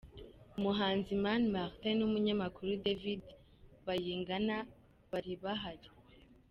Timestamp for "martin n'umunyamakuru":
1.55-2.69